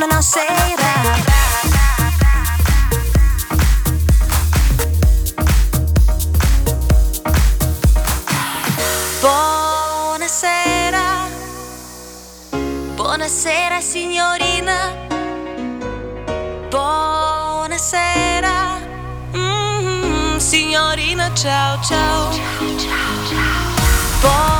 [0.00, 1.22] gonna now say that.
[9.22, 9.96] boa
[12.96, 14.92] buonasera signorina,
[16.70, 18.56] buonasera,
[19.32, 20.32] mm hum, -hmm.
[20.32, 22.32] Hum, signorina, ciao ciao.
[22.32, 23.16] ciao, ciao,
[24.20, 24.55] ciao.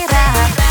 [0.00, 0.63] inteira.